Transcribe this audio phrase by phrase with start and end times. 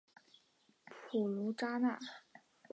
[0.89, 1.95] 普卢扎内。